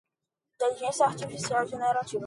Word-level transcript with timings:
Inteligência 0.59 1.05
artificial 1.05 1.67
generativa 1.67 2.19